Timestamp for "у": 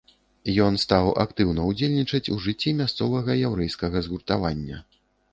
2.35-2.37